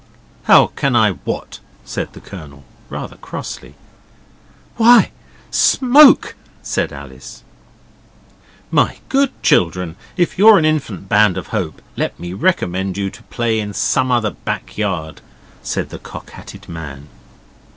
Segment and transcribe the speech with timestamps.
[0.45, 3.75] 'How can I WHAT?' said the Colonel, rather crossly.
[4.77, 5.11] 'Why,
[5.51, 7.43] SMOKE?' said Alice.
[8.71, 13.21] 'My good children, if you're an infant Band of Hope, let me recommend you to
[13.21, 15.21] play in some other backyard,'
[15.61, 17.07] said the Cock Hatted Man.